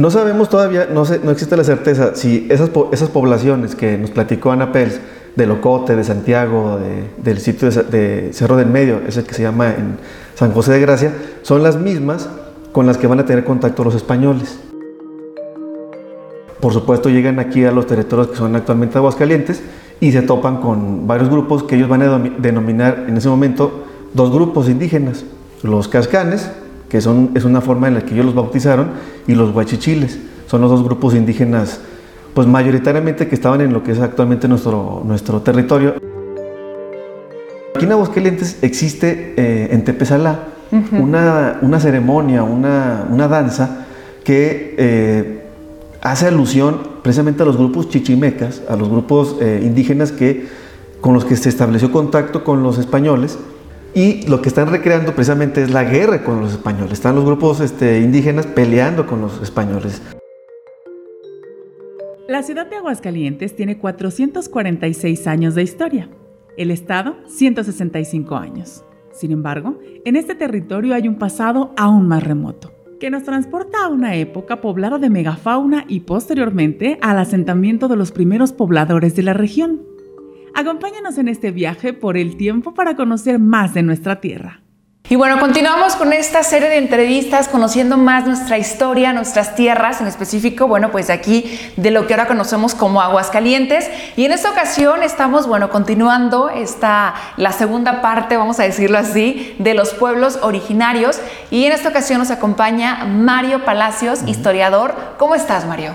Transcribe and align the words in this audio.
No 0.00 0.10
sabemos 0.10 0.48
todavía, 0.48 0.88
no, 0.90 1.02
existe 1.30 1.58
la 1.58 1.64
certeza 1.64 2.14
si 2.14 2.48
esas, 2.48 2.70
poblaciones 2.70 3.74
que 3.74 3.98
nos 3.98 4.10
platicó 4.10 4.50
Ana 4.50 4.72
Pels, 4.72 4.98
de 5.36 5.46
Locote, 5.46 5.94
de 5.94 6.04
Santiago, 6.04 6.80
del 7.18 7.38
sitio 7.38 7.70
de, 7.70 8.30
Cerro 8.32 8.56
del 8.56 8.68
Medio, 8.68 9.02
ese 9.06 9.24
que 9.24 9.34
se 9.34 9.42
llama 9.42 9.74
en 9.74 9.98
San 10.36 10.52
José 10.52 10.72
de 10.72 10.80
Gracia, 10.80 11.12
son 11.42 11.62
las 11.62 11.76
mismas 11.76 12.30
con 12.72 12.86
las 12.86 12.96
que 12.96 13.08
van 13.08 13.20
a 13.20 13.26
tener 13.26 13.44
contacto 13.44 13.84
los 13.84 13.94
españoles. 13.94 14.58
Por 16.60 16.72
supuesto, 16.72 17.10
llegan 17.10 17.38
aquí 17.38 17.66
a 17.66 17.70
los 17.70 17.86
territorios 17.86 18.28
que 18.28 18.36
son 18.36 18.56
actualmente 18.56 18.96
Aguascalientes 18.96 19.62
y 20.00 20.12
se 20.12 20.22
topan 20.22 20.62
con 20.62 21.06
varios 21.06 21.28
grupos 21.28 21.64
que 21.64 21.76
ellos 21.76 21.90
van 21.90 22.00
a 22.00 22.18
denominar 22.38 23.04
en 23.06 23.18
ese 23.18 23.28
momento 23.28 23.84
dos 24.14 24.32
grupos 24.32 24.66
indígenas, 24.70 25.26
los 25.62 25.88
cascanes, 25.88 26.50
que 26.90 27.00
son, 27.00 27.30
es 27.34 27.44
una 27.44 27.62
forma 27.62 27.88
en 27.88 27.94
la 27.94 28.00
que 28.02 28.12
ellos 28.12 28.26
los 28.26 28.34
bautizaron, 28.34 28.90
y 29.26 29.34
los 29.34 29.54
huachichiles, 29.54 30.18
son 30.46 30.60
los 30.60 30.70
dos 30.70 30.82
grupos 30.82 31.14
indígenas, 31.14 31.80
pues 32.34 32.46
mayoritariamente 32.46 33.28
que 33.28 33.34
estaban 33.34 33.60
en 33.60 33.72
lo 33.72 33.82
que 33.82 33.92
es 33.92 34.00
actualmente 34.00 34.48
nuestro, 34.48 35.02
nuestro 35.06 35.40
territorio. 35.40 35.94
Aquí 37.74 37.84
en 37.84 37.92
Aguascalientes 37.92 38.58
existe 38.62 39.34
eh, 39.36 39.68
en 39.70 39.84
Tepezalá 39.84 40.48
una, 40.92 41.58
una, 41.62 41.80
ceremonia, 41.80 42.42
una, 42.42 43.06
una 43.10 43.26
danza 43.26 43.86
que 44.24 44.74
eh, 44.76 45.44
hace 46.00 46.26
alusión 46.26 46.80
precisamente 47.02 47.42
a 47.42 47.46
los 47.46 47.56
grupos 47.56 47.88
chichimecas, 47.88 48.62
a 48.68 48.76
los 48.76 48.88
grupos 48.88 49.36
eh, 49.40 49.62
indígenas 49.64 50.12
que, 50.12 50.46
con 51.00 51.14
los 51.14 51.24
que 51.24 51.36
se 51.36 51.48
estableció 51.48 51.90
contacto 51.90 52.44
con 52.44 52.62
los 52.62 52.78
españoles 52.78 53.38
y 53.94 54.26
lo 54.28 54.40
que 54.40 54.48
están 54.48 54.68
recreando 54.68 55.14
precisamente 55.14 55.62
es 55.62 55.70
la 55.70 55.84
guerra 55.84 56.22
con 56.22 56.40
los 56.40 56.52
españoles. 56.52 56.92
Están 56.92 57.16
los 57.16 57.24
grupos 57.24 57.60
este, 57.60 58.00
indígenas 58.00 58.46
peleando 58.46 59.06
con 59.06 59.20
los 59.20 59.40
españoles. 59.42 60.02
La 62.28 62.44
ciudad 62.44 62.66
de 62.66 62.76
Aguascalientes 62.76 63.56
tiene 63.56 63.78
446 63.78 65.26
años 65.26 65.56
de 65.56 65.64
historia, 65.64 66.08
el 66.56 66.70
estado 66.70 67.16
165 67.26 68.36
años. 68.36 68.84
Sin 69.12 69.32
embargo, 69.32 69.80
en 70.04 70.14
este 70.14 70.36
territorio 70.36 70.94
hay 70.94 71.08
un 71.08 71.16
pasado 71.16 71.74
aún 71.76 72.06
más 72.06 72.22
remoto, 72.22 72.72
que 73.00 73.10
nos 73.10 73.24
transporta 73.24 73.84
a 73.84 73.88
una 73.88 74.14
época 74.14 74.60
poblada 74.60 74.98
de 74.98 75.10
megafauna 75.10 75.84
y 75.88 76.00
posteriormente 76.00 76.98
al 77.02 77.18
asentamiento 77.18 77.88
de 77.88 77.96
los 77.96 78.12
primeros 78.12 78.52
pobladores 78.52 79.16
de 79.16 79.24
la 79.24 79.34
región. 79.34 79.89
Acompáñanos 80.54 81.18
en 81.18 81.28
este 81.28 81.50
viaje 81.50 81.92
por 81.92 82.16
el 82.16 82.36
tiempo 82.36 82.74
para 82.74 82.96
conocer 82.96 83.38
más 83.38 83.74
de 83.74 83.82
nuestra 83.82 84.20
tierra. 84.20 84.60
Y 85.08 85.16
bueno, 85.16 85.40
continuamos 85.40 85.96
con 85.96 86.12
esta 86.12 86.44
serie 86.44 86.68
de 86.68 86.76
entrevistas, 86.76 87.48
conociendo 87.48 87.96
más 87.96 88.26
nuestra 88.26 88.58
historia, 88.58 89.12
nuestras 89.12 89.56
tierras, 89.56 90.00
en 90.00 90.06
específico, 90.06 90.68
bueno, 90.68 90.92
pues 90.92 91.10
aquí 91.10 91.58
de 91.76 91.90
lo 91.90 92.06
que 92.06 92.14
ahora 92.14 92.28
conocemos 92.28 92.76
como 92.76 93.02
Aguascalientes. 93.02 93.90
Y 94.16 94.24
en 94.24 94.30
esta 94.30 94.52
ocasión 94.52 95.02
estamos, 95.02 95.48
bueno, 95.48 95.68
continuando 95.68 96.48
esta, 96.48 97.14
la 97.36 97.50
segunda 97.50 98.02
parte, 98.02 98.36
vamos 98.36 98.60
a 98.60 98.62
decirlo 98.62 98.98
así, 98.98 99.56
de 99.58 99.74
los 99.74 99.94
pueblos 99.94 100.38
originarios. 100.42 101.20
Y 101.50 101.64
en 101.64 101.72
esta 101.72 101.88
ocasión 101.88 102.20
nos 102.20 102.30
acompaña 102.30 103.04
Mario 103.04 103.64
Palacios, 103.64 104.20
historiador. 104.28 104.94
¿Cómo 105.18 105.34
estás, 105.34 105.66
Mario? 105.66 105.94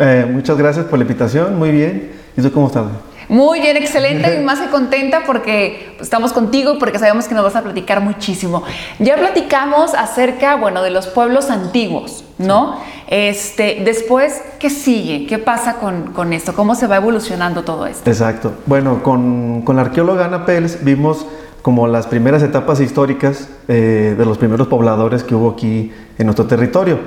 Eh, 0.00 0.28
muchas 0.28 0.56
gracias 0.56 0.86
por 0.86 0.98
la 0.98 1.04
invitación, 1.04 1.56
muy 1.56 1.70
bien. 1.70 2.10
¿Y 2.36 2.42
tú 2.42 2.50
cómo 2.50 2.66
estás? 2.66 2.86
Muy 3.28 3.60
bien, 3.60 3.76
excelente 3.76 4.38
y 4.40 4.44
más 4.44 4.60
que 4.60 4.68
contenta 4.68 5.22
porque 5.26 5.96
estamos 6.00 6.32
contigo 6.32 6.78
porque 6.78 6.98
sabemos 6.98 7.26
que 7.26 7.34
nos 7.34 7.42
vas 7.42 7.56
a 7.56 7.62
platicar 7.62 8.00
muchísimo. 8.00 8.62
Ya 8.98 9.16
platicamos 9.16 9.94
acerca, 9.94 10.56
bueno, 10.56 10.82
de 10.82 10.90
los 10.90 11.08
pueblos 11.08 11.50
antiguos, 11.50 12.24
¿no? 12.38 12.76
Este, 13.08 13.82
después, 13.84 14.42
¿qué 14.58 14.70
sigue? 14.70 15.26
¿Qué 15.26 15.38
pasa 15.38 15.76
con, 15.76 16.32
esto? 16.32 16.54
¿Cómo 16.54 16.74
se 16.74 16.86
va 16.86 16.96
evolucionando 16.96 17.64
todo 17.64 17.86
esto? 17.86 18.08
Exacto. 18.08 18.52
Bueno, 18.66 19.02
con, 19.02 19.64
la 19.66 19.80
arqueóloga 19.80 20.26
Ana 20.26 20.44
Pels 20.46 20.84
vimos 20.84 21.26
como 21.62 21.88
las 21.88 22.06
primeras 22.06 22.44
etapas 22.44 22.80
históricas 22.80 23.48
eh, 23.66 24.14
de 24.16 24.24
los 24.24 24.38
primeros 24.38 24.68
pobladores 24.68 25.24
que 25.24 25.34
hubo 25.34 25.50
aquí 25.50 25.92
en 26.16 26.26
nuestro 26.26 26.46
territorio. 26.46 27.00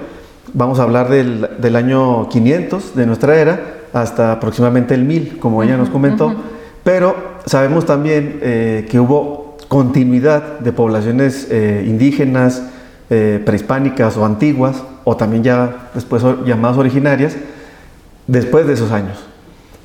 Vamos 0.54 0.80
a 0.80 0.84
hablar 0.84 1.10
del, 1.10 1.50
del 1.60 1.76
año 1.78 2.28
500 2.28 2.96
de 2.96 3.06
nuestra 3.06 3.38
era 3.38 3.79
hasta 3.94 4.34
aproximadamente 4.34 4.94
el 4.94 5.04
1000, 5.04 5.38
como 5.40 5.64
ella 5.64 5.78
nos 5.78 5.90
comentó, 5.90 6.34
pero 6.84 7.16
sabemos 7.46 7.86
también 7.86 8.40
eh, 8.42 8.88
que 8.90 9.00
hubo 9.00 9.58
continuidad 9.68 10.60
de 10.60 10.72
poblaciones 10.72 11.48
eh, 11.50 11.86
indígenas, 11.88 12.64
eh, 13.10 13.42
prehispánicas 13.46 14.18
o 14.18 14.26
antiguas, 14.26 14.84
o 15.04 15.16
también 15.16 15.44
ya 15.44 15.90
después 15.94 16.24
llamadas 16.46 16.78
originarias, 16.78 17.36
después 18.28 18.68
de 18.68 18.74
esos 18.74 18.92
años. 18.92 19.18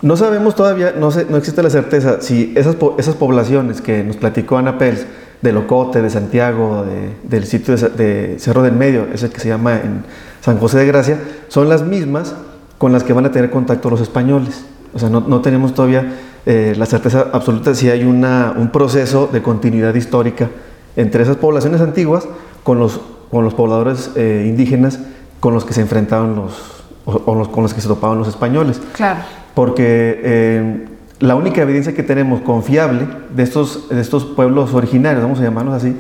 No 0.03 0.17
sabemos 0.17 0.55
todavía, 0.55 0.93
no, 0.99 1.11
no 1.31 1.37
existe 1.37 1.63
la 1.63 1.71
certeza 1.71 2.21
si 2.21 2.53
esas, 2.57 2.77
esas 2.99 3.15
poblaciones 3.15 3.81
que 3.81 4.05
nos 4.05 4.17
platicó 4.17 4.59
Ana 4.59 4.77
Pels, 4.77 5.07
de 5.41 5.53
Locote, 5.53 6.01
de 6.01 6.09
Santiago, 6.09 6.87
del 7.23 7.45
sitio 7.45 7.77
de, 7.77 7.89
de 7.91 8.39
Cerro 8.39 8.63
del 8.63 8.73
Medio, 8.73 9.07
ese 9.13 9.29
que 9.29 9.41
se 9.41 9.49
llama 9.49 9.77
en 9.77 10.05
San 10.41 10.59
José 10.59 10.79
de 10.79 10.87
Gracia, 10.87 11.19
son 11.49 11.69
las 11.69 11.83
mismas 11.83 12.35
con 12.84 12.93
las 12.93 13.03
que 13.03 13.15
van 13.15 13.25
a 13.25 13.33
tener 13.33 13.49
contacto 13.49 13.89
los 13.89 14.03
españoles. 14.03 14.67
O 14.93 14.99
sea, 14.99 15.09
no, 15.09 15.21
no 15.27 15.41
tenemos 15.41 15.72
todavía 15.72 16.17
eh, 16.45 16.75
la 16.77 16.84
certeza 16.84 17.28
absoluta 17.33 17.75
si 17.75 17.89
hay 17.89 18.05
una, 18.05 18.53
un 18.55 18.71
proceso 18.72 19.27
de 19.33 19.41
continuidad 19.41 19.95
histórica 19.95 20.50
entre 20.94 21.23
esas 21.23 21.39
poblaciones 21.39 21.81
antiguas 21.81 22.28
con 22.62 22.78
los, 22.78 23.00
con 23.31 23.43
los 23.43 23.55
pobladores 23.55 24.11
eh, 24.17 24.44
indígenas 24.47 25.00
con 25.41 25.55
los 25.55 25.65
que 25.65 25.73
se 25.73 25.81
enfrentaban 25.81 26.37
los, 26.37 26.84
o, 27.06 27.34
los, 27.34 27.49
con 27.49 27.62
los 27.62 27.73
que 27.73 27.81
se 27.81 27.89
topaban 27.89 28.19
los 28.19 28.28
españoles. 28.28 28.78
Claro. 28.93 29.21
Porque 29.55 30.21
eh, 30.23 30.87
la 31.21 31.37
única 31.37 31.62
evidencia 31.62 31.94
que 31.94 32.03
tenemos 32.03 32.43
confiable 32.43 33.09
de 33.34 33.44
estos, 33.44 33.89
de 33.89 34.03
estos 34.03 34.27
pueblos 34.27 34.75
originarios, 34.75 35.23
vamos 35.23 35.41
a 35.41 35.43
llamarlos 35.43 35.73
así, 35.73 35.97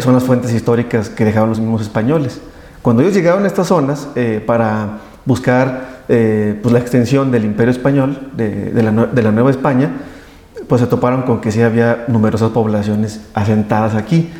son 0.00 0.14
las 0.14 0.24
fuentes 0.24 0.50
históricas 0.54 1.10
que 1.10 1.26
dejaban 1.26 1.50
los 1.50 1.60
mismos 1.60 1.82
españoles. 1.82 2.40
Cuando 2.80 3.02
ellos 3.02 3.12
llegaron 3.12 3.44
a 3.44 3.48
estas 3.48 3.66
zonas 3.66 4.08
para 4.46 5.00
buscar 5.24 6.04
eh, 6.08 6.58
pues 6.62 6.72
la 6.72 6.78
extensión 6.78 7.30
del 7.30 7.44
imperio 7.44 7.70
español, 7.70 8.30
de, 8.36 8.72
la, 8.82 9.32
Nueva 9.32 9.50
España, 9.50 9.90
pues 10.68 10.80
se 10.80 10.86
toparon 10.86 11.22
con 11.22 11.40
que 11.40 11.50
sí 11.50 11.62
había 11.62 12.04
numerosas 12.08 12.50
poblaciones 12.50 13.20
asentadas 13.34 13.94
aquí. 13.94 14.30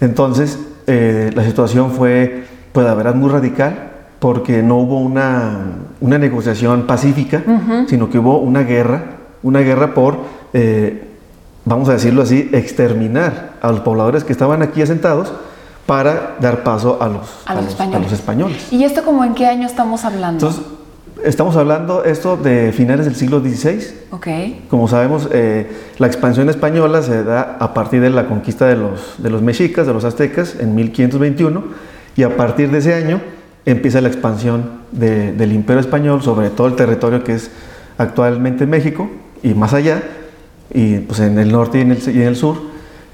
Entonces, 0.00 0.58
eh, 0.86 1.30
la 1.34 1.44
situación 1.44 1.92
fue, 1.92 2.44
pues 2.72 2.86
la 2.86 2.94
verdad, 2.94 3.14
muy 3.14 3.30
radical, 3.30 3.90
porque 4.18 4.62
no 4.62 4.76
hubo 4.78 4.98
una, 4.98 5.58
negociación 6.00 6.86
pacífica, 6.86 7.42
sino 7.88 8.10
que 8.10 8.18
hubo 8.18 8.38
una 8.38 8.62
guerra, 8.62 9.02
una 9.42 9.60
guerra 9.60 9.94
por, 9.94 10.18
eh, 10.52 11.08
vamos 11.64 11.88
a 11.88 11.92
decirlo 11.92 12.22
así, 12.22 12.50
exterminar 12.52 13.52
a 13.62 13.70
los 13.70 13.80
pobladores 13.80 14.24
que 14.24 14.32
estaban 14.32 14.62
aquí 14.62 14.82
asentados, 14.82 15.32
para 15.90 16.36
dar 16.40 16.62
paso 16.62 16.98
a 17.02 17.08
los, 17.08 17.28
a 17.46 17.54
los, 17.56 18.12
españoles. 18.12 18.72
¿Y 18.72 18.84
esto 18.84 19.02
como 19.02 19.24
en 19.24 19.34
qué 19.34 19.46
año 19.46 19.66
estamos 19.66 20.04
hablando? 20.04 20.46
Entonces, 20.46 20.62
estamos 21.24 21.56
hablando 21.56 22.04
esto 22.04 22.36
de 22.36 22.70
finales 22.70 23.06
del 23.06 23.16
siglo 23.16 23.40
XVI. 23.40 23.88
Ok. 24.12 24.28
Como 24.68 24.86
sabemos, 24.86 25.28
eh, 25.32 25.68
la 25.98 26.06
expansión 26.06 26.48
española 26.48 27.02
se 27.02 27.24
da 27.24 27.56
a 27.58 27.74
partir 27.74 28.02
de 28.02 28.10
la 28.10 28.28
conquista 28.28 28.68
de 28.68 28.76
los, 28.76 29.16
de 29.18 29.30
los 29.30 29.42
mexicas, 29.42 29.84
de 29.84 29.92
los 29.92 30.04
aztecas, 30.04 30.54
en 30.60 30.76
1521, 30.76 31.64
y 32.14 32.22
a 32.22 32.36
partir 32.36 32.70
de 32.70 32.78
ese 32.78 32.94
año 32.94 33.20
empieza 33.66 34.00
la 34.00 34.06
expansión 34.06 34.82
del 34.92 35.50
imperio 35.52 35.80
español 35.80 36.22
sobre 36.22 36.50
todo 36.50 36.68
el 36.68 36.76
territorio 36.76 37.24
que 37.24 37.34
es 37.34 37.50
actualmente 37.98 38.64
México 38.64 39.10
y 39.42 39.54
más 39.54 39.74
allá, 39.74 40.04
y 40.72 40.98
pues 40.98 41.18
en 41.18 41.36
el 41.36 41.50
norte 41.50 41.78
y 41.78 41.80
en 41.80 41.90
el, 41.90 41.98
y 42.14 42.22
en 42.22 42.28
el 42.28 42.36
sur, 42.36 42.58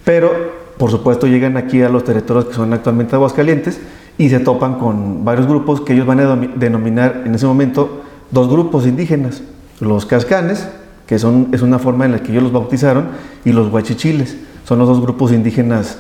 pero 0.04 0.45
por 0.78 0.91
supuesto 0.91 1.26
llegan 1.26 1.56
aquí 1.56 1.82
a 1.82 1.88
los 1.88 2.04
territorios 2.04 2.47
que 2.47 2.54
son 2.54 2.72
actualmente 2.72 3.14
Aguascalientes 3.14 3.81
y 4.19 4.28
se 4.28 4.41
topan 4.41 4.78
con 4.78 5.25
varios 5.25 5.47
grupos 5.47 5.81
que 5.81 5.92
ellos 5.92 6.06
van 6.06 6.20
a 6.20 6.37
denominar 6.56 7.22
en 7.25 7.34
ese 7.34 7.46
momento 7.46 8.02
dos 8.31 8.49
grupos 8.49 8.87
indígenas, 8.87 9.43
los 9.81 10.06
cascanes, 10.06 10.69
que 11.06 11.19
son, 11.19 11.49
es 11.52 11.62
una 11.62 11.78
forma 11.78 12.05
en 12.05 12.12
la 12.12 12.19
que 12.20 12.32
ellos 12.32 12.43
los 12.43 12.52
bautizaron, 12.52 13.08
y 13.44 13.52
los 13.52 13.73
huachichiles, 13.73 14.37
son 14.64 14.78
los 14.78 14.88
dos 14.88 15.00
grupos 15.00 15.32
indígenas 15.32 15.99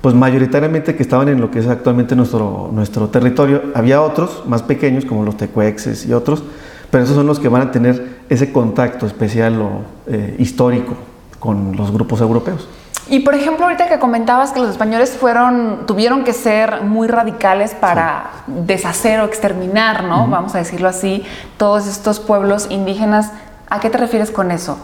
pues 0.00 0.14
mayoritariamente 0.14 0.94
que 0.94 1.02
estaban 1.02 1.28
en 1.28 1.40
lo 1.40 1.50
que 1.50 1.58
es 1.58 1.66
actualmente 1.66 2.14
nuestro, 2.14 2.70
nuestro 2.72 3.08
territorio. 3.08 3.62
Había 3.74 4.00
otros 4.02 4.44
más 4.46 4.62
pequeños 4.62 5.04
como 5.04 5.24
los 5.24 5.36
tecuexes 5.36 6.06
y 6.06 6.12
otros, 6.12 6.44
pero 6.92 7.02
esos 7.02 7.16
son 7.16 7.26
los 7.26 7.40
que 7.40 7.48
van 7.48 7.62
a 7.62 7.70
tener 7.72 8.18
ese 8.28 8.52
contacto 8.52 9.06
especial 9.06 9.60
o 9.60 9.80
eh, 10.06 10.36
histórico 10.38 10.94
con 11.40 11.76
los 11.76 11.90
grupos 11.90 12.20
europeos. 12.20 12.68
Y 13.08 13.20
por 13.20 13.34
ejemplo, 13.34 13.66
ahorita 13.66 13.88
que 13.88 13.98
comentabas 13.98 14.50
que 14.52 14.58
los 14.58 14.70
españoles 14.70 15.10
fueron, 15.10 15.86
tuvieron 15.86 16.24
que 16.24 16.32
ser 16.32 16.82
muy 16.82 17.06
radicales 17.06 17.72
para 17.72 18.30
deshacer 18.48 19.20
o 19.20 19.24
exterminar, 19.24 20.04
¿no? 20.04 20.26
Vamos 20.26 20.54
a 20.56 20.58
decirlo 20.58 20.88
así, 20.88 21.24
todos 21.56 21.86
estos 21.86 22.18
pueblos 22.18 22.66
indígenas. 22.68 23.30
¿A 23.68 23.78
qué 23.78 23.90
te 23.90 23.98
refieres 23.98 24.32
con 24.32 24.50
eso? 24.50 24.78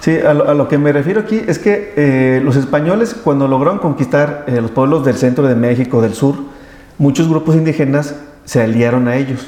Sí, 0.00 0.18
a 0.18 0.32
lo, 0.32 0.68
que 0.68 0.78
me 0.78 0.92
refiero 0.92 1.20
aquí 1.20 1.42
es 1.46 1.58
que 1.58 1.92
eh, 1.96 2.40
los 2.42 2.56
españoles 2.56 3.14
cuando 3.14 3.48
lograron 3.48 3.78
conquistar 3.78 4.44
eh, 4.46 4.60
los 4.60 4.70
pueblos 4.70 5.04
del 5.04 5.16
centro 5.16 5.46
de 5.46 5.54
México, 5.54 6.00
del 6.00 6.14
sur, 6.14 6.36
muchos 6.96 7.28
grupos 7.28 7.56
indígenas 7.56 8.14
se 8.44 8.62
aliaron 8.62 9.08
a 9.08 9.16
ellos. 9.16 9.46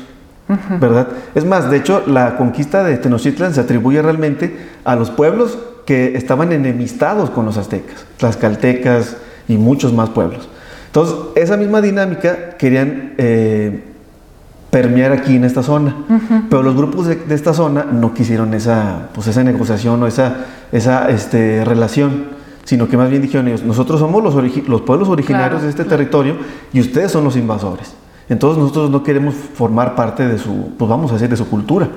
¿verdad? 0.80 1.08
Es 1.34 1.44
más, 1.44 1.70
de 1.70 1.76
hecho, 1.76 2.02
la 2.06 2.36
conquista 2.36 2.82
de 2.82 2.96
Tenochtitlan 2.96 3.54
se 3.54 3.60
atribuye 3.60 4.00
realmente 4.00 4.70
a 4.84 4.96
los 4.96 5.10
pueblos 5.10 5.58
que 5.88 6.18
estaban 6.18 6.52
enemistados 6.52 7.30
con 7.30 7.46
los 7.46 7.56
aztecas, 7.56 8.04
las 8.20 8.36
caltecas 8.36 9.16
y 9.48 9.56
muchos 9.56 9.94
más 9.94 10.10
pueblos. 10.10 10.46
Entonces, 10.84 11.16
esa 11.34 11.56
misma 11.56 11.80
dinámica 11.80 12.58
querían 12.58 13.14
eh, 13.16 13.84
permear 14.68 15.12
aquí 15.12 15.36
en 15.36 15.44
esta 15.44 15.62
zona, 15.62 15.96
pero 16.50 16.62
los 16.62 16.76
grupos 16.76 17.06
de, 17.06 17.18
esta 17.30 17.54
zona 17.54 17.84
no 17.84 18.12
quisieron 18.12 18.52
esa, 18.52 19.08
pues 19.14 19.28
esa 19.28 19.42
negociación 19.42 20.02
o 20.02 20.06
esa, 20.06 20.44
esa 20.72 21.08
este, 21.08 21.64
relación 21.64 22.36
sino 22.64 22.86
que 22.86 22.98
más 22.98 23.08
bien 23.08 23.22
dijeron 23.22 23.48
ellos, 23.48 23.62
nosotros 23.62 23.98
somos 23.98 24.22
los, 24.22 24.34
los 24.68 24.82
pueblos 24.82 25.08
originarios 25.08 25.62
de 25.62 25.70
este 25.70 25.86
territorio 25.86 26.36
y 26.70 26.80
ustedes 26.80 27.10
son 27.10 27.24
los 27.24 27.34
invasores. 27.34 27.94
Entonces 28.28 28.62
nosotros 28.62 28.90
no 28.90 29.02
queremos 29.02 29.34
formar 29.34 29.94
parte 29.94 30.28
de 30.28 30.36
su, 30.36 30.72
pues 30.76 30.86
vamos 30.86 31.10
a 31.12 31.14
decir, 31.14 31.30
de 31.30 31.36
su 31.38 31.48
cultura. 31.48 31.88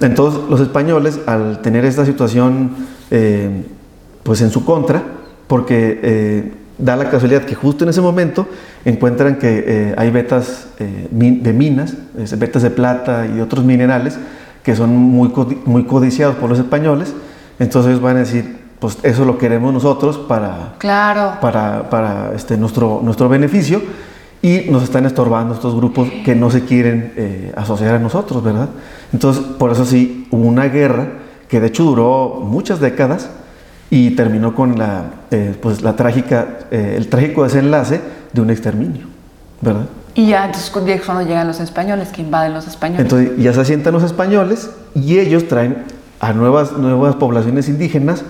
Entonces 0.00 0.40
los 0.48 0.60
españoles, 0.60 1.20
al 1.26 1.60
tener 1.60 1.84
esta 1.84 2.04
situación 2.04 2.70
eh, 3.10 3.64
pues 4.22 4.40
en 4.40 4.50
su 4.50 4.64
contra, 4.64 5.02
porque 5.46 6.00
eh, 6.02 6.52
da 6.78 6.96
la 6.96 7.10
casualidad 7.10 7.42
que 7.42 7.54
justo 7.54 7.84
en 7.84 7.90
ese 7.90 8.00
momento 8.00 8.46
encuentran 8.84 9.36
que 9.36 9.64
eh, 9.66 9.94
hay 9.98 10.10
vetas 10.10 10.68
de 10.78 11.52
minas, 11.52 11.94
vetas 12.38 12.62
de 12.62 12.70
plata 12.70 13.26
y 13.26 13.40
otros 13.40 13.64
minerales 13.64 14.18
que 14.62 14.74
son 14.74 14.96
muy, 14.96 15.32
muy 15.66 15.84
codiciados 15.84 16.36
por 16.36 16.48
los 16.48 16.58
españoles, 16.58 17.14
entonces 17.58 17.90
ellos 17.90 18.02
van 18.02 18.16
a 18.16 18.20
decir, 18.20 18.58
pues 18.78 18.98
eso 19.02 19.24
lo 19.24 19.36
queremos 19.36 19.72
nosotros 19.72 20.16
para, 20.18 20.74
claro. 20.78 21.38
para, 21.40 21.90
para 21.90 22.32
este, 22.34 22.56
nuestro, 22.56 23.00
nuestro 23.02 23.28
beneficio 23.28 23.82
y 24.42 24.70
nos 24.70 24.82
están 24.82 25.04
estorbando 25.04 25.54
estos 25.54 25.74
grupos 25.74 26.08
que 26.24 26.34
no 26.34 26.50
se 26.50 26.64
quieren 26.64 27.12
eh, 27.16 27.52
asociar 27.56 27.94
a 27.94 27.98
nosotros, 27.98 28.42
¿verdad? 28.42 28.70
Entonces, 29.12 29.42
por 29.42 29.70
eso 29.70 29.84
sí, 29.84 30.26
hubo 30.30 30.46
una 30.46 30.66
guerra 30.66 31.08
que 31.48 31.60
de 31.60 31.66
hecho 31.66 31.84
duró 31.84 32.40
muchas 32.42 32.80
décadas 32.80 33.28
y 33.90 34.12
terminó 34.12 34.54
con 34.54 34.78
la, 34.78 35.04
eh, 35.30 35.54
pues, 35.60 35.82
la 35.82 35.96
trágica, 35.96 36.60
eh, 36.70 36.94
el 36.96 37.08
trágico 37.08 37.44
desenlace 37.44 38.00
de 38.32 38.40
un 38.40 38.50
exterminio, 38.50 39.06
¿verdad? 39.60 39.86
Y 40.14 40.28
ya, 40.28 40.46
entonces 40.46 40.70
cuando 40.70 41.22
llegan 41.22 41.46
los 41.46 41.60
españoles, 41.60 42.08
que 42.08 42.22
invaden 42.22 42.54
los 42.54 42.66
españoles. 42.66 43.02
Entonces 43.02 43.36
ya 43.38 43.52
se 43.52 43.60
asientan 43.60 43.92
los 43.92 44.02
españoles 44.02 44.70
y 44.94 45.18
ellos 45.18 45.48
traen 45.48 45.84
a 46.18 46.32
nuevas, 46.32 46.72
nuevas 46.72 47.16
poblaciones 47.16 47.68
indígenas 47.68 48.24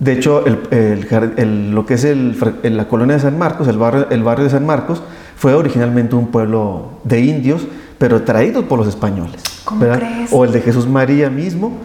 de 0.00 0.12
hecho, 0.12 0.44
lo 0.44 1.86
que 1.86 1.94
es 1.94 2.04
la 2.64 2.88
colonia 2.88 3.14
de 3.14 3.22
San 3.22 3.38
Marcos, 3.38 3.68
el 3.68 3.78
barrio, 3.78 4.06
el 4.10 4.22
barrio 4.22 4.44
de 4.44 4.50
San 4.50 4.66
Marcos, 4.66 5.02
fue 5.44 5.52
originalmente 5.52 6.16
un 6.16 6.28
pueblo 6.28 6.92
de 7.04 7.20
indios, 7.20 7.66
pero 7.98 8.22
traídos 8.22 8.64
por 8.64 8.78
los 8.78 8.88
españoles. 8.88 9.42
O 10.30 10.46
el 10.46 10.52
de 10.52 10.62
Jesús 10.62 10.88
María 10.88 11.28
mismo, 11.28 11.80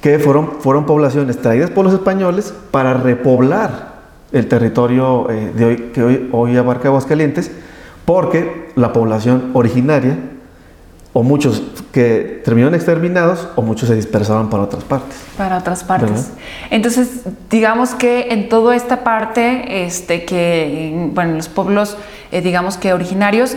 que 0.00 0.18
fueron, 0.18 0.54
fueron 0.58 0.86
poblaciones 0.86 1.40
traídas 1.40 1.70
por 1.70 1.84
los 1.84 1.94
españoles 1.94 2.52
para 2.72 2.94
repoblar 2.94 3.94
el 4.32 4.48
territorio 4.48 5.30
eh, 5.30 5.52
de 5.54 5.64
hoy, 5.64 5.76
que 5.94 6.02
hoy, 6.02 6.28
hoy 6.32 6.56
abarca 6.56 6.88
Aguascalientes, 6.88 7.52
porque 8.04 8.72
la 8.74 8.92
población 8.92 9.52
originaria 9.54 10.18
o 11.12 11.22
muchos 11.22 11.62
que 11.96 12.42
terminaron 12.44 12.74
exterminados 12.74 13.48
o 13.56 13.62
muchos 13.62 13.88
se 13.88 13.94
dispersaron 13.94 14.50
para 14.50 14.64
otras 14.64 14.84
partes. 14.84 15.16
Para 15.38 15.56
otras 15.56 15.82
partes. 15.82 16.30
Entonces, 16.68 17.22
digamos 17.48 17.94
que 17.94 18.34
en 18.34 18.50
toda 18.50 18.76
esta 18.76 19.02
parte, 19.02 19.86
este, 19.86 20.26
que, 20.26 21.08
bueno, 21.14 21.36
los 21.36 21.48
pueblos, 21.48 21.96
eh, 22.32 22.42
digamos 22.42 22.76
que 22.76 22.92
originarios, 22.92 23.56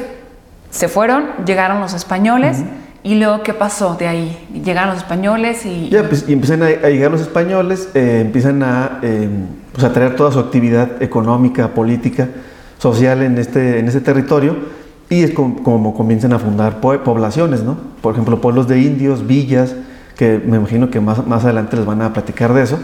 se 0.69 0.87
fueron, 0.87 1.25
llegaron 1.45 1.81
los 1.81 1.93
españoles. 1.93 2.63
¿Y 3.03 3.15
luego 3.15 3.43
qué 3.43 3.53
pasó 3.53 3.95
de 3.95 4.07
ahí? 4.07 4.47
Llegaron 4.63 4.91
los 4.91 4.99
españoles 4.99 5.65
y... 5.65 5.89
Ya, 5.89 6.07
pues, 6.07 6.23
y 6.29 6.31
empiezan 6.31 6.63
a, 6.63 6.69
llegar 6.69 7.11
los 7.11 7.19
españoles, 7.19 7.89
eh, 7.93 8.21
empiezan 8.21 8.63
a, 8.63 8.99
em, 9.01 9.47
pues, 9.73 9.83
a 9.83 9.91
traer 9.91 10.15
toda 10.15 10.31
su 10.31 10.39
actividad 10.39 11.03
económica, 11.03 11.73
política, 11.73 12.29
social 12.77 13.21
en 13.21 13.37
este, 13.37 13.79
en 13.79 13.87
este 13.89 13.99
territorio 13.99 14.78
y 15.09 15.23
es 15.23 15.31
como, 15.31 15.93
comienzan 15.95 16.33
a 16.33 16.39
fundar 16.39 16.81
poblaciones, 16.81 17.63
¿no? 17.63 17.77
Por 18.01 18.13
ejemplo, 18.13 18.39
pueblos 18.39 18.67
de 18.67 18.79
indios, 18.79 19.25
villas, 19.25 19.75
que 20.15 20.39
me 20.45 20.57
imagino 20.57 20.91
que 20.91 20.99
más, 20.99 21.25
más 21.25 21.43
adelante 21.43 21.77
les 21.77 21.85
van 21.85 22.01
a 22.01 22.13
platicar 22.13 22.53
de 22.53 22.61
eso. 22.61 22.77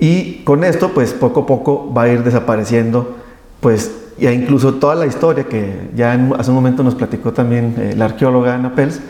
Y 0.00 0.42
con 0.44 0.64
esto, 0.64 0.90
pues 0.92 1.12
poco 1.12 1.40
a 1.40 1.46
poco 1.46 1.92
va 1.94 2.02
a 2.02 2.08
ir 2.08 2.24
desapareciendo, 2.24 3.14
pues 3.60 3.92
ya 4.18 4.32
incluso 4.32 4.74
toda 4.74 4.96
la 4.96 5.06
historia 5.06 5.44
que 5.44 5.90
ya 5.94 6.12
hace 6.36 6.50
un 6.50 6.56
momento 6.56 6.82
nos 6.82 6.96
platicó 6.96 7.32
también 7.32 7.74
eh, 7.78 7.94
la 7.96 8.06
arqueóloga 8.06 8.54
Ana 8.54 8.74
Pels, 8.74 9.00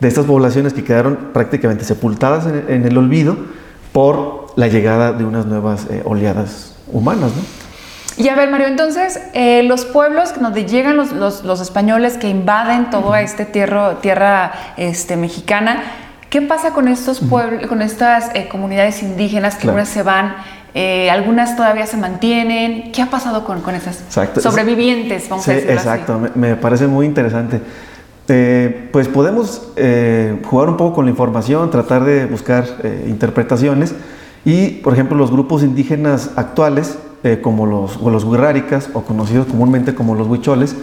de 0.00 0.08
estas 0.08 0.24
poblaciones 0.24 0.72
que 0.72 0.82
quedaron 0.82 1.18
prácticamente 1.34 1.84
sepultadas 1.84 2.46
en, 2.46 2.86
el 2.86 2.96
olvido 2.96 3.36
por 3.92 4.46
la 4.56 4.68
llegada 4.68 5.12
de 5.12 5.26
unas 5.26 5.44
nuevas 5.44 5.86
eh, 5.90 6.02
oleadas 6.06 6.74
humanas, 6.90 7.32
¿no? 7.36 7.59
Y 8.20 8.28
a 8.28 8.34
ver, 8.34 8.50
Mario, 8.50 8.66
entonces, 8.66 9.18
eh, 9.32 9.62
los 9.62 9.86
pueblos 9.86 10.34
donde 10.38 10.66
llegan 10.66 10.98
los, 10.98 11.12
los, 11.12 11.60
españoles 11.62 12.18
que 12.18 12.28
invaden 12.28 12.90
toda 12.90 13.22
esta 13.22 13.46
tierra, 13.46 13.98
tierra 14.02 14.52
este, 14.76 15.16
mexicana, 15.16 15.82
¿qué 16.28 16.42
pasa 16.42 16.74
con 16.74 16.86
estos 16.86 17.20
pueblos, 17.20 17.66
con 17.66 17.80
estas 17.80 18.30
eh, 18.34 18.46
comunidades 18.48 19.02
indígenas 19.02 19.56
que 19.56 19.70
ahora 19.70 19.86
se 19.86 20.02
van? 20.02 20.34
Eh, 20.74 21.08
algunas 21.10 21.56
todavía 21.56 21.86
se 21.86 21.96
mantienen. 21.96 22.92
¿Qué 22.92 23.00
ha 23.00 23.06
pasado 23.06 23.42
con, 23.42 23.62
con 23.62 23.74
esas 23.74 24.04
sobrevivientes? 24.38 25.26
Vamos 25.30 25.48
a 25.48 25.52
decirlo 25.52 25.72
exacto, 25.72 26.18
Me, 26.18 26.30
me, 26.34 26.56
parece 26.56 26.86
muy 26.86 27.06
interesante. 27.06 27.58
pues 28.92 29.08
podemos 29.08 29.68
jugar 30.44 30.68
un 30.68 30.76
poco 30.76 30.96
con 30.96 31.06
la 31.06 31.10
información, 31.10 31.70
tratar 31.70 32.04
de 32.04 32.26
buscar 32.26 32.66
interpretaciones 33.06 33.94
y, 34.44 34.72
por 34.82 34.92
ejemplo, 34.92 35.16
los 35.16 35.30
grupos 35.30 35.62
indígenas 35.62 36.32
actuales 36.36 36.98
eh, 37.22 37.40
como 37.42 37.66
los, 37.66 38.00
los 38.00 38.24
o 38.24 39.02
conocidos 39.02 39.46
comúnmente 39.46 39.94
como 39.94 40.14
los 40.14 40.26
huicholes, 40.26 40.74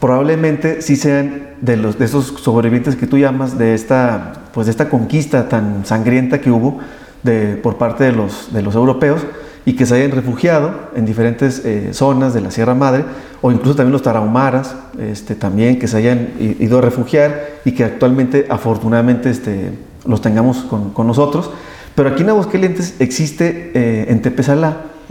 probablemente 0.00 0.82
sí 0.82 0.96
sean 0.96 1.50
de, 1.60 1.76
los, 1.76 1.98
de 1.98 2.06
esos 2.06 2.26
sobrevivientes 2.26 2.96
que 2.96 3.06
tú 3.06 3.18
llamas 3.18 3.58
de 3.58 3.74
esta, 3.74 4.32
pues 4.52 4.66
de 4.66 4.70
esta 4.70 4.88
conquista 4.88 5.48
tan 5.48 5.84
sangrienta 5.84 6.40
que 6.40 6.50
hubo 6.50 6.78
de, 7.22 7.56
por 7.56 7.76
parte 7.76 8.04
de 8.04 8.12
los, 8.12 8.52
de 8.52 8.62
los 8.62 8.74
europeos 8.74 9.20
y 9.66 9.74
que 9.74 9.84
se 9.86 9.94
hayan 9.94 10.10
refugiado 10.10 10.72
en 10.96 11.04
diferentes 11.04 11.64
eh, 11.64 11.90
zonas 11.92 12.32
de 12.32 12.40
la 12.40 12.50
Sierra 12.50 12.74
Madre, 12.74 13.04
o 13.42 13.52
incluso 13.52 13.76
también 13.76 13.92
los 13.92 14.02
tarahumaras, 14.02 14.74
este, 14.98 15.34
también 15.34 15.78
que 15.78 15.86
se 15.86 15.98
hayan 15.98 16.30
ido 16.38 16.78
a 16.78 16.80
refugiar 16.80 17.48
y 17.64 17.72
que 17.72 17.84
actualmente 17.84 18.46
afortunadamente 18.48 19.30
este, 19.30 19.72
los 20.06 20.22
tengamos 20.22 20.58
con, 20.58 20.90
con 20.90 21.06
nosotros. 21.06 21.50
Pero 21.94 22.08
aquí 22.08 22.22
en 22.22 22.30
Aguascalientes 22.30 22.96
existe 23.00 23.72
eh, 23.74 24.06
en 24.08 24.22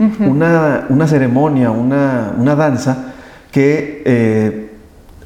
Tepesalá 0.00 0.86
una, 0.88 1.06
ceremonia, 1.06 1.70
una, 1.70 2.54
danza 2.56 3.12
que 3.52 4.02
eh, 4.06 4.70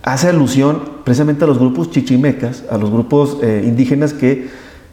hace 0.03 0.29
alusión 0.29 0.83
precisamente 1.05 1.45
a 1.45 1.47
los 1.47 1.59
grupos 1.59 1.93
chichimecas, 1.93 2.65
a 2.69 2.77
los 2.77 2.91
grupos 2.91 3.39
eh, 3.41 3.63
indígenas 3.65 4.13
que, 4.13 4.49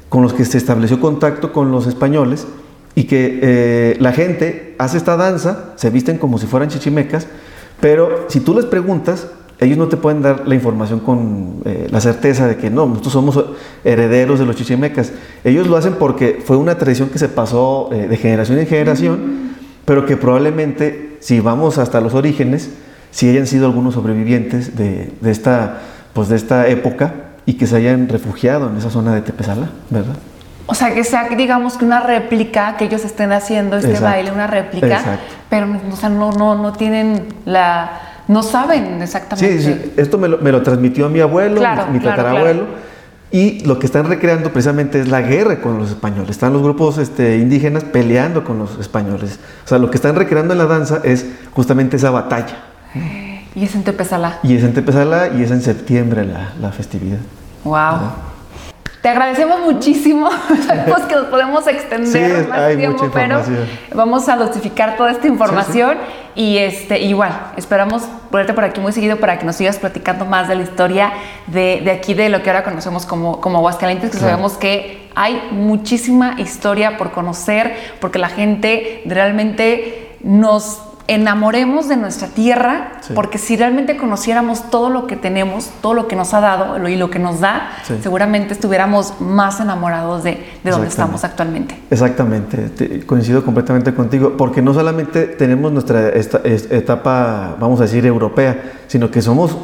con 0.10 0.22
los 0.22 0.34
que 0.34 0.46
se 0.46 0.60
estableció 0.60 1.00
contacto 1.00 1.52
con 1.52 1.72
los 1.72 1.88
españoles 1.88 2.46
y 2.94 3.06
que 3.06 3.40
eh, 3.42 3.98
la 4.00 4.12
gente 4.12 4.76
hace 4.78 4.98
esta 4.98 5.18
danza, 5.18 5.74
se 5.78 5.90
visten 5.90 6.20
como 6.20 6.38
si 6.38 6.46
fueran 6.46 6.70
chichimecas, 6.70 7.26
pero 7.80 8.26
si 8.28 8.40
tú 8.40 8.54
les 8.54 8.66
preguntas, 8.66 9.30
ellos 9.60 9.80
no 9.80 9.88
te 9.88 9.98
pueden 9.98 10.22
dar 10.22 10.48
la 10.48 10.54
información 10.54 11.00
con 11.00 11.62
la 11.64 12.02
certeza 12.02 12.48
de 12.48 12.58
que 12.58 12.72
no, 12.72 12.88
nosotros 12.88 13.14
somos 13.14 13.46
herederos 13.84 14.40
de 14.40 14.46
los 14.46 14.56
chichimecas. 14.56 15.14
Ellos 15.44 15.68
lo 15.68 15.78
hacen 15.78 15.94
porque 16.00 16.42
fue 16.44 16.58
una 16.58 16.80
tradición 16.80 17.10
que 17.10 17.20
se 17.20 17.30
pasó 17.30 17.90
de 17.92 18.18
generación 18.18 18.58
en 18.58 18.66
generación 18.66 19.51
pero 19.86 20.06
que 20.06 20.18
probablemente, 20.18 21.18
si 21.20 21.40
vamos 21.40 21.78
hasta 21.78 22.02
los 22.02 22.14
orígenes, 22.14 22.70
si 23.12 23.30
hayan 23.30 23.48
sido 23.48 23.66
algunos 23.66 23.94
sobrevivientes 23.94 24.78
de, 24.78 25.12
esta, 25.26 25.80
pues 26.14 26.30
de 26.30 26.36
esta 26.38 26.68
época 26.68 27.14
y 27.46 27.54
que 27.54 27.68
se 27.68 27.76
hayan 27.76 28.08
refugiado 28.08 28.70
en 28.70 28.78
esa 28.78 28.90
zona 28.90 29.14
de 29.14 29.22
Tepezala, 29.22 29.70
¿verdad? 29.90 30.16
O 30.68 30.76
sea, 30.76 30.94
que 30.94 31.04
sea, 31.04 31.28
digamos, 31.30 31.78
que 31.78 31.84
una 31.84 32.00
réplica, 32.00 32.78
que 32.78 32.86
ellos 32.86 33.04
estén 33.04 33.32
haciendo 33.34 33.78
este 33.78 34.00
baile, 34.00 34.32
una 34.32 34.48
réplica, 34.48 35.20
pero 35.50 35.68
o 35.92 35.96
sea, 35.96 36.10
no, 36.10 36.32
no, 36.32 36.56
no 36.56 36.72
tienen 36.72 37.28
la... 37.46 38.00
no 38.28 38.42
saben 38.44 39.02
exactamente. 39.02 39.62
Sí, 39.62 39.74
sí. 39.74 39.94
esto 39.98 40.18
me 40.18 40.30
lo, 40.30 40.38
me 40.38 40.52
lo 40.52 40.62
transmitió 40.62 41.10
mi 41.10 41.20
abuelo, 41.20 41.62
mi, 41.92 42.00
tatarabuelo 42.00 42.91
y 43.32 43.62
lo 43.62 43.80
que 43.80 43.86
están 43.86 44.08
recreando 44.08 44.52
precisamente 44.52 45.00
es 45.00 45.08
la 45.08 45.22
guerra 45.22 45.62
con 45.62 45.78
los 45.78 45.90
españoles. 45.90 46.32
Están 46.32 46.52
los 46.52 46.62
grupos 46.62 46.98
este, 46.98 47.38
indígenas 47.38 47.86
peleando 47.86 48.44
con 48.44 48.60
los 48.60 48.78
españoles. 48.78 49.40
O 49.64 49.68
sea, 49.68 49.78
lo 49.78 49.90
que 49.90 49.96
están 49.96 50.16
recreando 50.16 50.54
en 50.54 50.58
la 50.58 50.66
danza 50.66 51.00
es 51.04 51.26
justamente 51.54 51.96
esa 51.96 52.12
batalla. 52.12 52.58
Y 53.56 53.64
es 53.64 53.74
en 53.76 53.84
Tepezalá. 53.84 54.40
Y 54.44 54.56
es 54.56 54.64
en 54.64 54.74
Tepezalá 54.74 55.30
y 55.30 55.44
es 55.44 55.52
en 55.52 55.62
septiembre 55.62 56.26
la, 56.26 56.72
festividad. 56.72 57.20
¡Wow! 57.64 58.31
Te 59.02 59.10
agradecemos 59.10 59.60
muchísimo. 59.62 60.30
Sabemos 60.68 61.02
que 61.02 61.16
nos 61.16 61.26
podemos 61.26 61.66
extender 61.68 62.48
más 62.48 62.78
tiempo, 62.78 63.10
pero 63.12 63.42
vamos 63.96 64.30
a 64.30 64.36
dosificar 64.36 64.96
toda 64.96 65.12
esta 65.12 65.28
información. 65.28 65.98
Y 66.36 66.60
este, 66.60 67.00
igual, 67.00 67.52
esperamos 67.58 68.04
verte 68.32 68.54
por 68.54 68.64
aquí 68.64 68.80
muy 68.80 68.92
seguido 68.92 69.18
para 69.18 69.40
que 69.40 69.46
nos 69.46 69.56
sigas 69.56 69.80
platicando 69.80 70.26
más 70.26 70.48
de 70.48 70.56
la 70.56 70.64
historia 70.64 71.12
de, 71.48 71.82
de 71.84 71.92
aquí, 71.92 72.14
de 72.14 72.30
lo 72.30 72.44
que 72.44 72.52
ahora 72.52 72.64
conocemos 72.64 73.06
como, 73.06 73.42
como 73.42 73.58
Aguascalientes, 73.58 74.12
que 74.12 74.18
sabemos 74.18 74.54
que 74.54 75.10
hay 75.16 75.50
muchísima 75.52 76.36
historia 76.40 76.98
por 76.98 77.12
conocer, 77.12 77.76
porque 78.00 78.20
la 78.20 78.30
gente 78.30 79.02
realmente 79.06 80.16
nos 80.22 80.80
enamoremos 81.12 81.90
de 81.90 81.98
nuestra 81.98 82.30
tierra, 82.30 82.94
porque 83.14 83.38
si 83.38 83.58
realmente 83.58 83.98
conociéramos 83.98 84.70
todo 84.70 84.90
lo 84.90 85.08
que 85.08 85.18
tenemos, 85.18 85.70
todo 85.82 85.94
lo 85.94 86.08
que 86.08 86.16
nos 86.16 86.34
ha 86.34 86.40
dado 86.40 86.88
y 86.88 86.96
lo 86.96 87.10
que 87.10 87.20
nos 87.20 87.42
da, 87.42 87.72
seguramente 88.02 88.54
estuviéramos 88.54 89.20
más 89.20 89.60
enamorados 89.60 90.24
de, 90.24 90.42
donde 90.64 90.88
estamos 90.88 91.26
actualmente. 91.26 91.78
Exactamente, 91.90 93.06
coincido 93.06 93.44
completamente 93.44 93.94
contigo, 93.94 94.38
porque 94.38 94.62
no 94.62 94.74
solamente 94.74 95.24
tenemos 95.24 95.74
nuestra 95.74 96.10
etapa, 96.10 97.58
vamos 97.60 97.82
a 97.82 97.84
decir, 97.84 98.06
europea, 98.06 98.72
sino 98.88 99.12
que 99.12 99.22
somos 99.22 99.58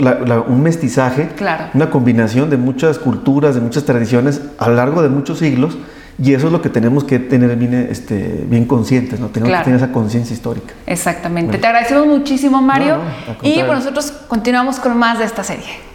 un 0.48 0.62
mestizaje, 0.62 1.30
una 1.74 1.90
combinación 1.90 2.50
de 2.50 2.58
muchas 2.58 3.00
culturas, 3.00 3.56
de 3.56 3.62
muchas 3.62 3.86
tradiciones 3.86 4.42
a 4.58 4.68
lo 4.68 4.76
largo 4.76 5.02
de 5.02 5.08
muchos 5.08 5.40
siglos 5.40 5.78
y 6.20 6.34
eso 6.34 6.48
es 6.48 6.54
lo 6.54 6.62
que 6.62 6.70
tenemos 6.70 7.04
que 7.04 7.20
tener 7.20 7.56
bien, 7.56 7.74
este, 7.90 8.44
bien 8.48 8.66
conscientes, 8.66 9.20
¿no? 9.20 9.28
Tenemos 9.28 9.58
que 9.60 9.64
tener 9.66 9.78
esa 9.78 9.92
conciencia 9.92 10.34
histórica. 10.34 10.74
Exactamente. 10.88 11.58
Te 11.60 11.68
agradecemos 11.68 12.08
muchísimo, 12.08 12.62
Mario. 12.62 13.00
y 13.44 13.58
bueno, 13.58 13.76
nosotros 13.76 14.12
continuamos 14.28 14.80
con 14.80 14.98
más 14.98 15.20
de 15.20 15.26
esta 15.26 15.44
serie. 15.44 15.88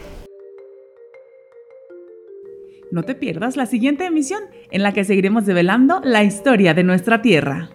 No 2.92 3.02
te 3.04 3.14
pierdas 3.14 3.56
la 3.56 3.66
siguiente 3.66 4.04
emisión 4.04 4.40
en 4.70 4.82
la 4.82 4.92
que 4.92 5.04
seguiremos 5.04 5.46
develando 5.46 6.00
la 6.04 6.22
historia 6.22 6.74
de 6.74 6.84
nuestra 6.84 7.22
tierra. 7.22 7.70